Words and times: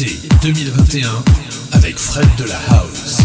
Été 0.00 0.28
2021 0.42 1.24
avec 1.72 1.98
Fred 1.98 2.28
de 2.36 2.44
la 2.44 2.56
House. 2.70 3.17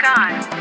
sky. 0.00 0.59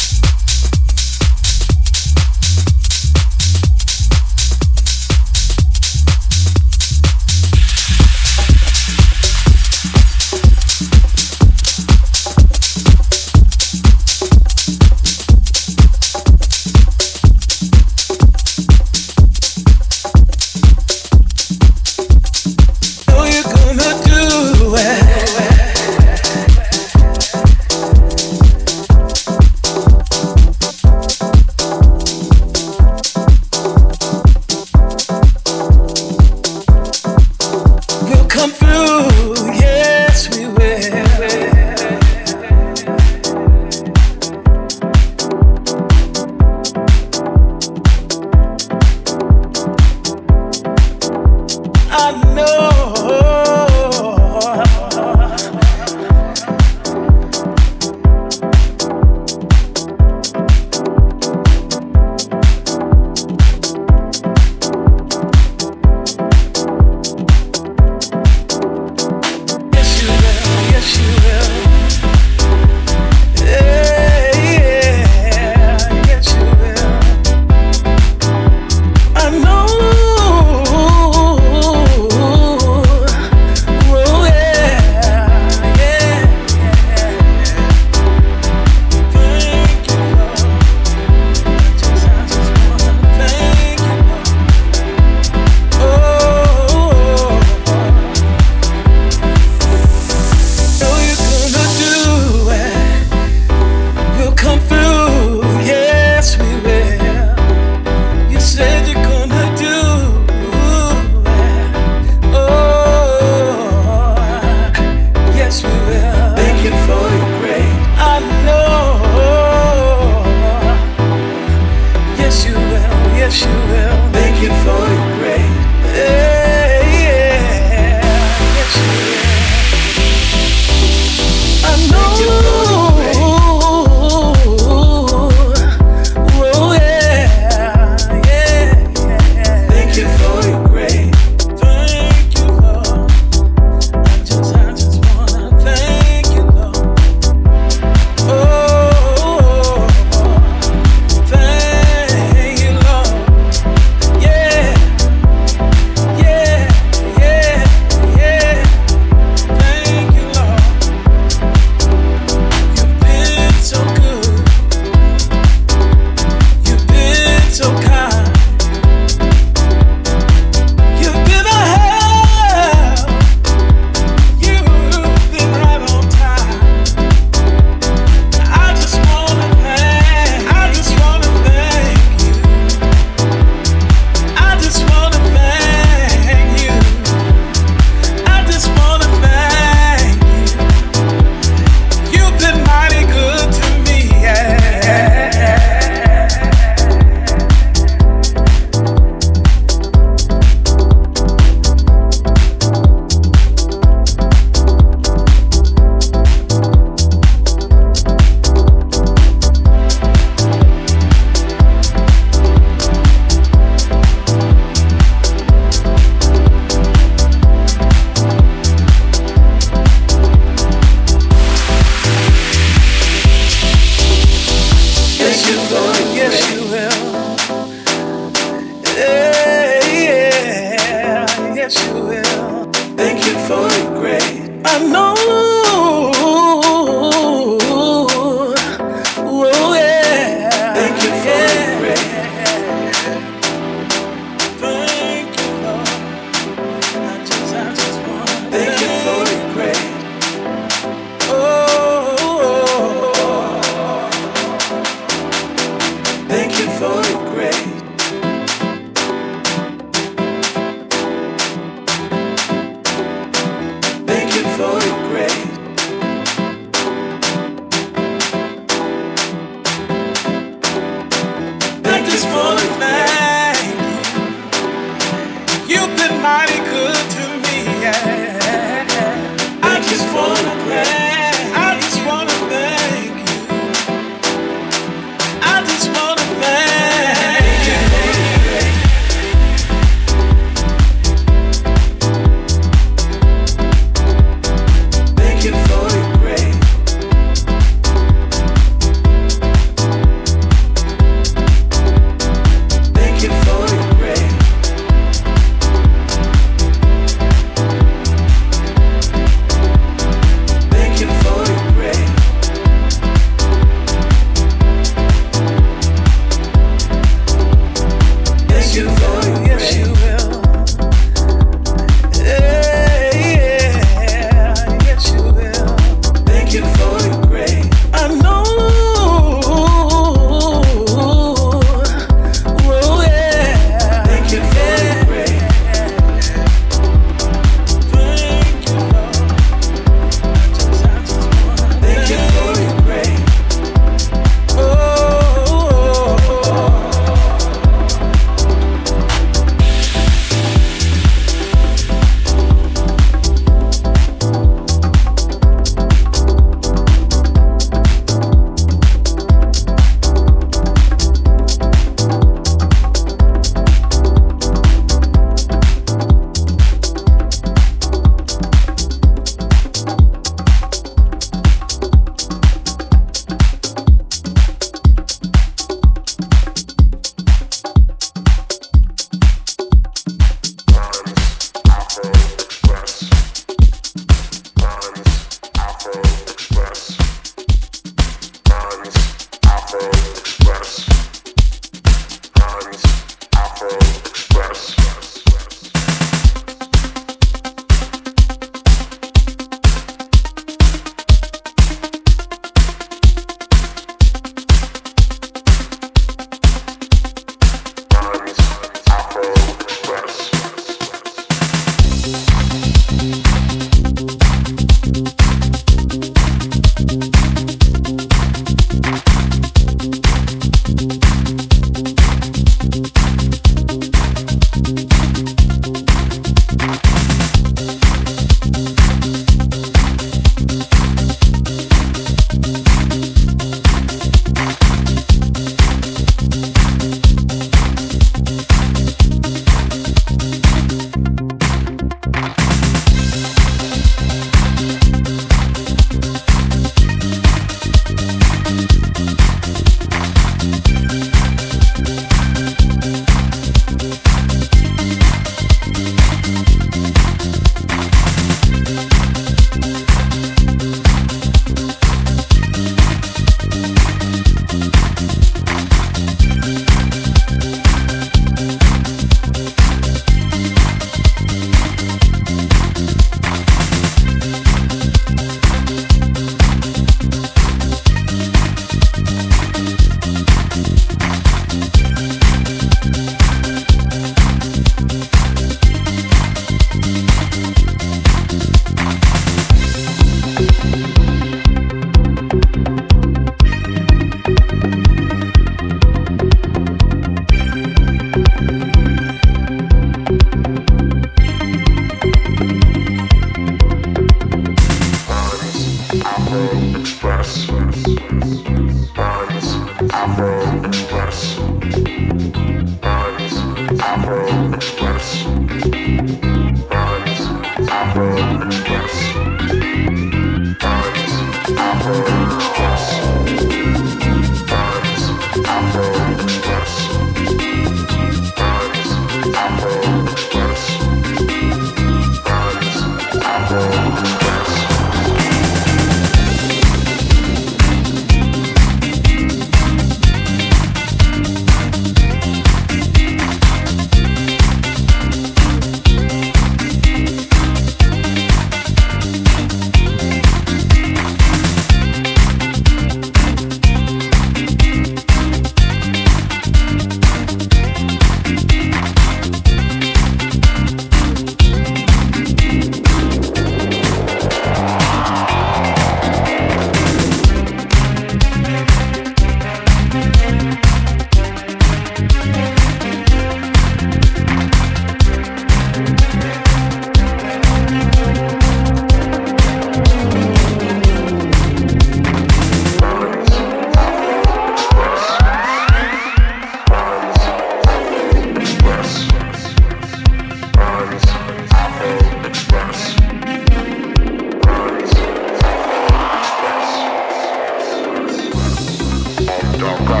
Joga. 599.66 600.00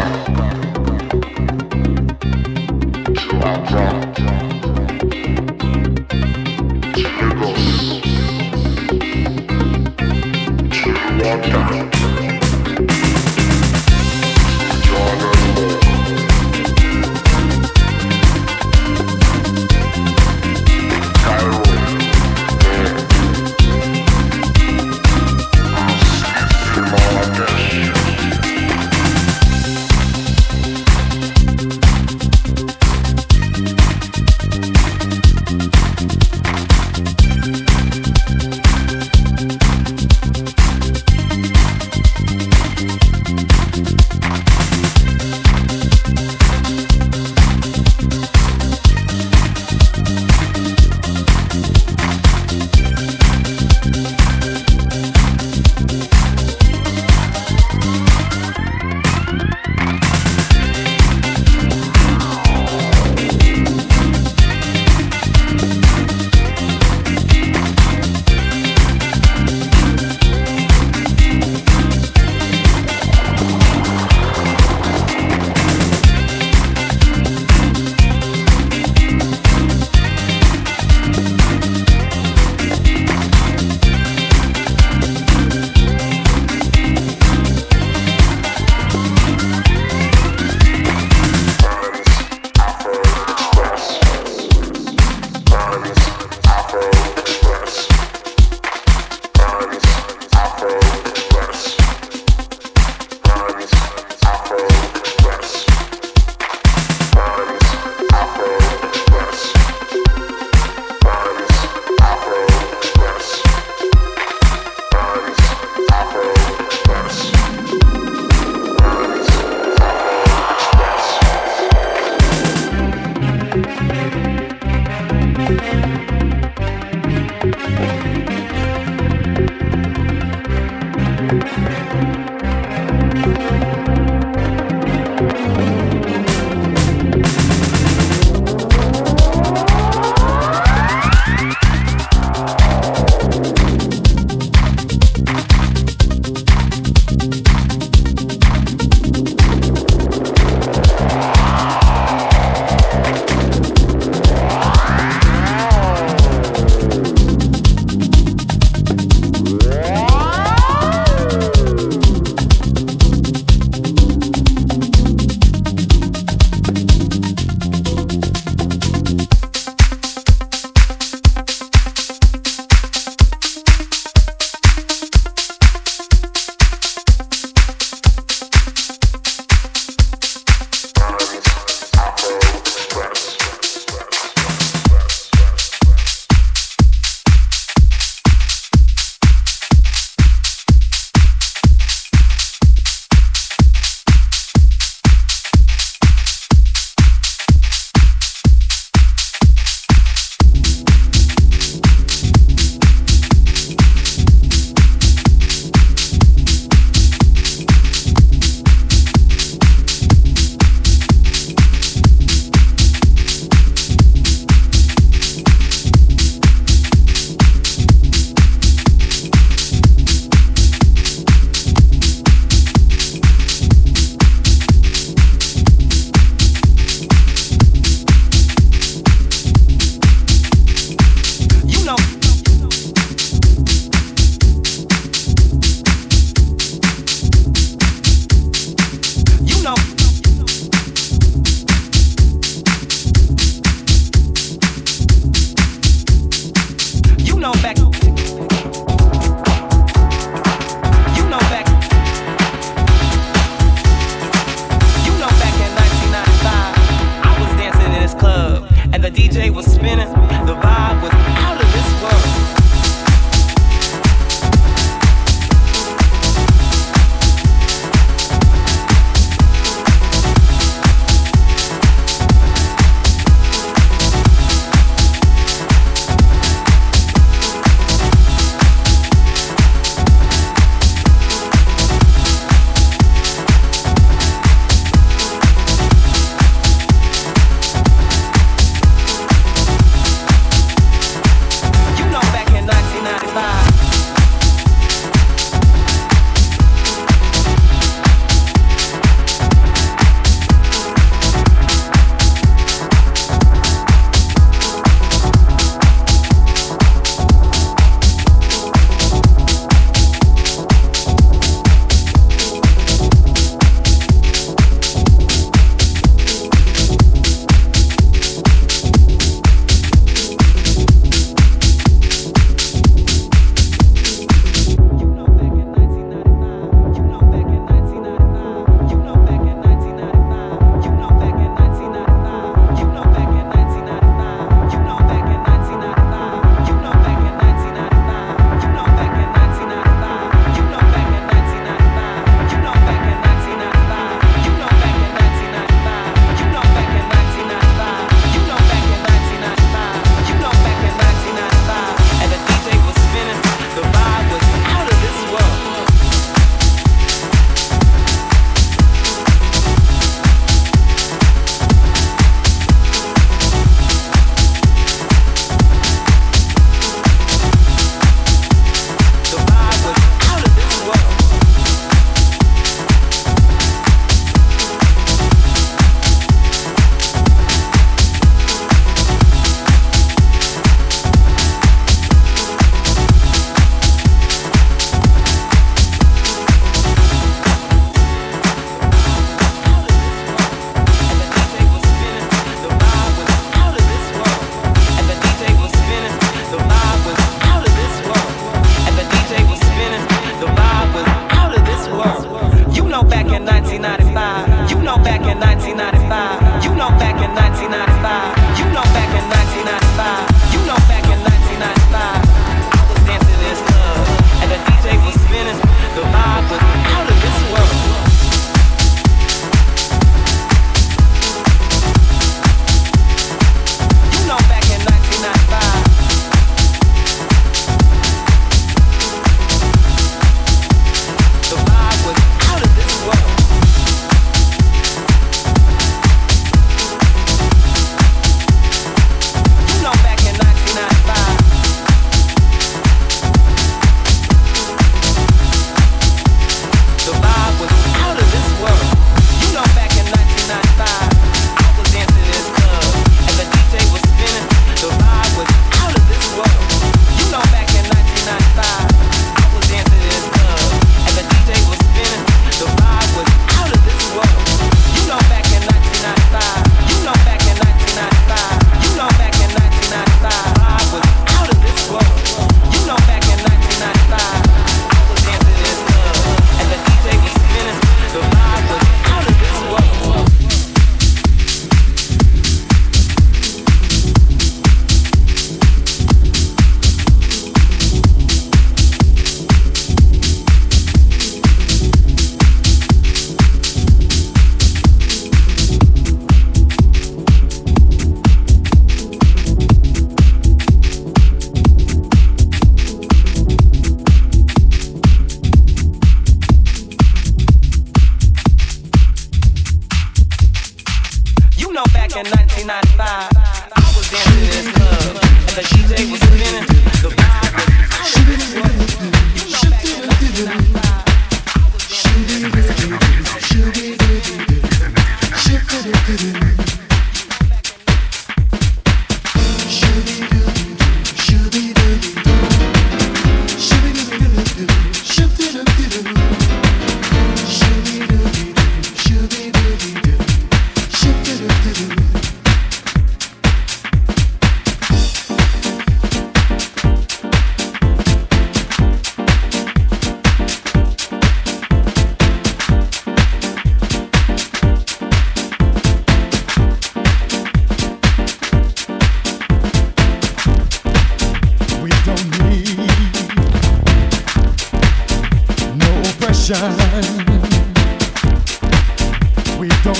Joga. 3.14 3.95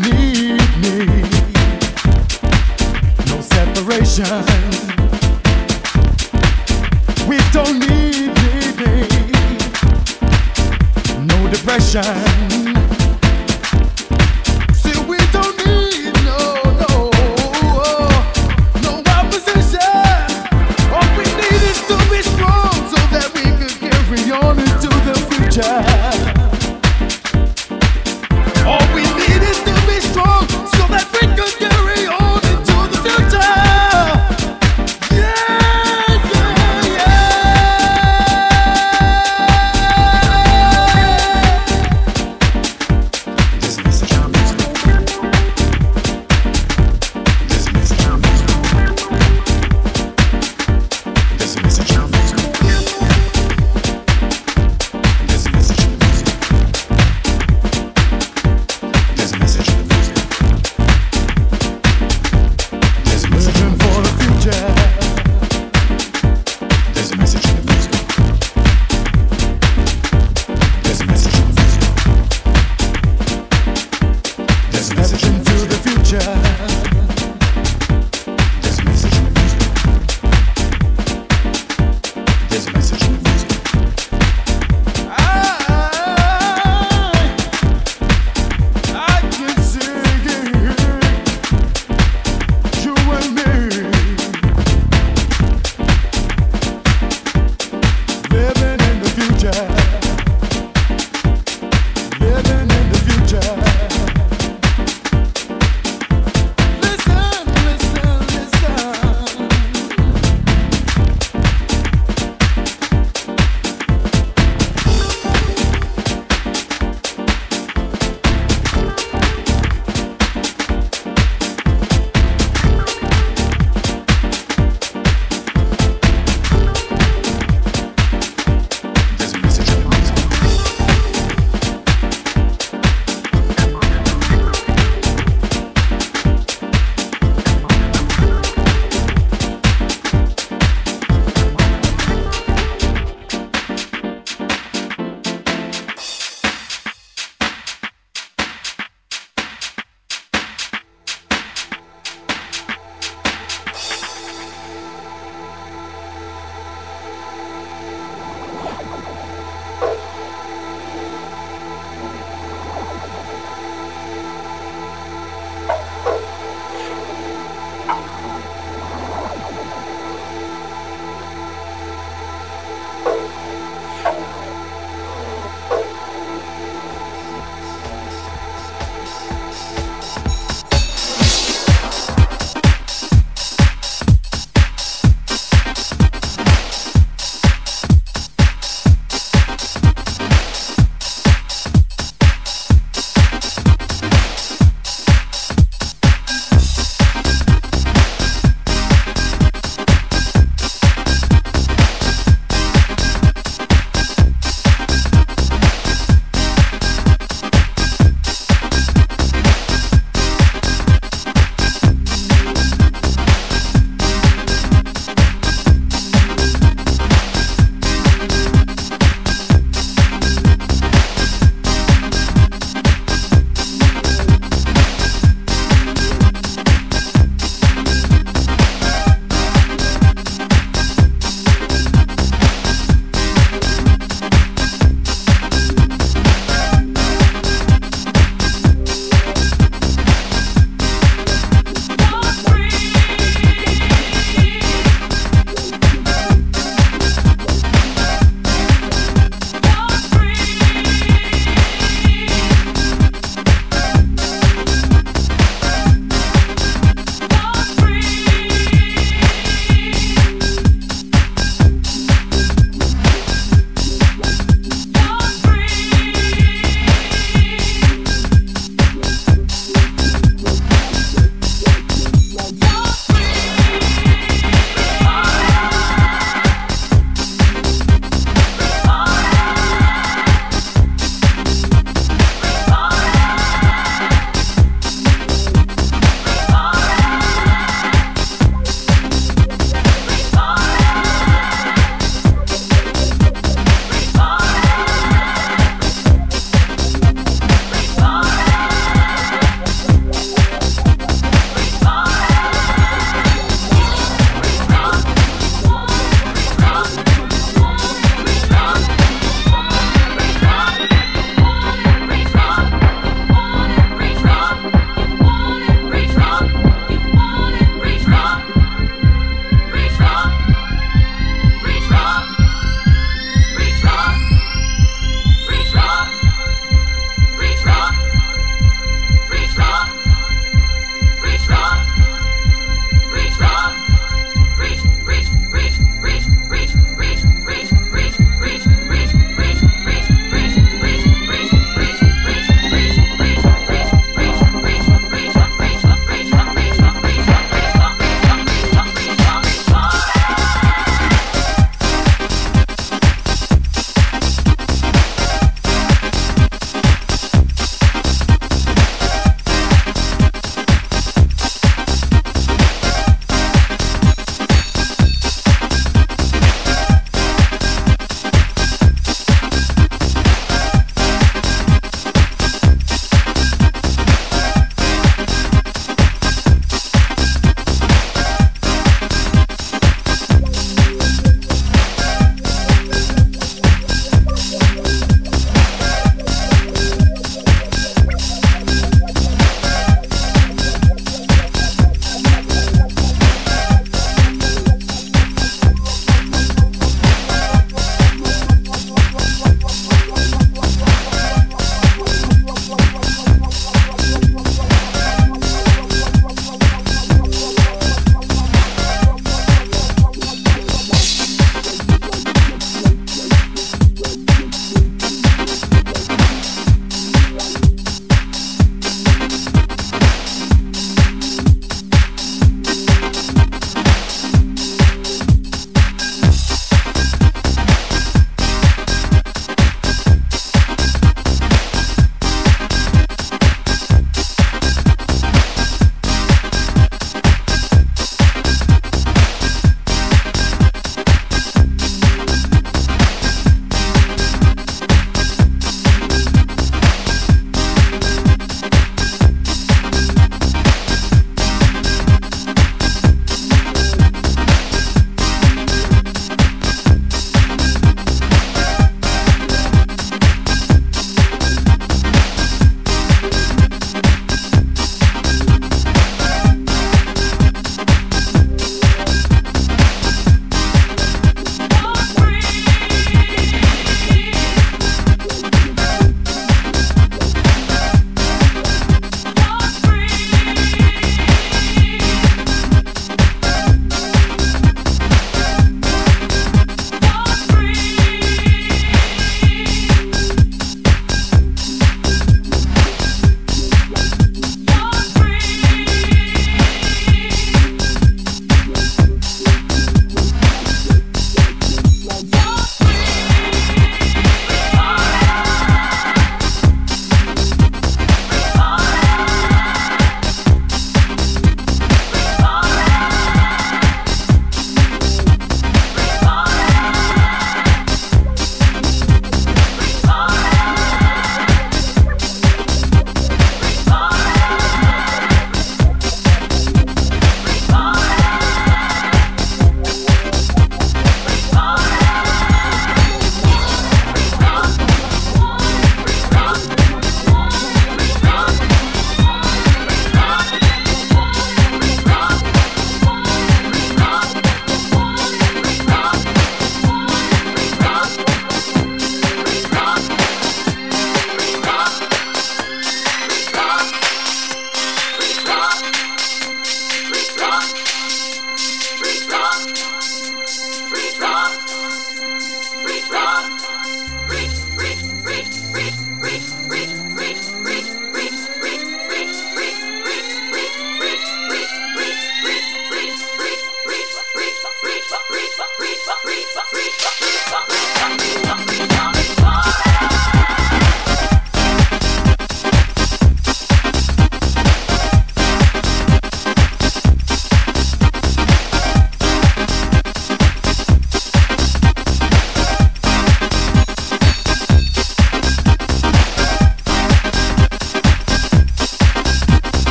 need 0.00 0.60
me. 0.82 1.06
No 3.26 3.40
separation. 3.40 4.44
We 7.28 7.38
don't 7.52 7.78
need, 7.78 8.34
me. 8.78 9.08
no 11.26 11.48
depression. 11.50 12.67